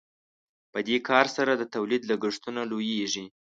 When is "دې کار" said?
0.87-1.25